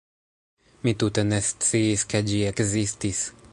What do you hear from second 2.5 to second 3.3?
ekzistis.